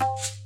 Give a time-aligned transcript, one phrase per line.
[0.00, 0.43] you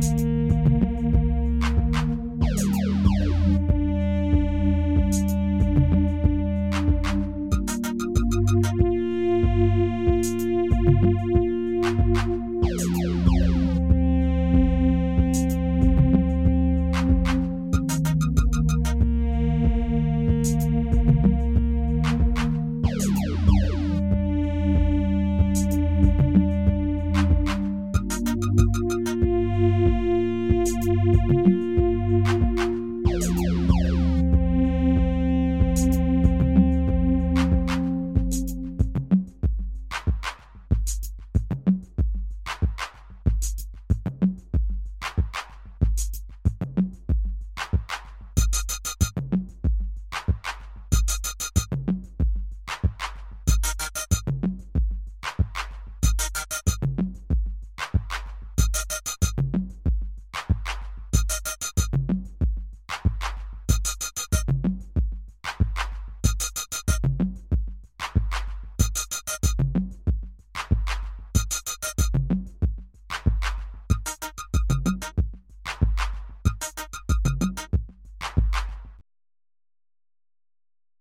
[0.00, 0.29] Thank you.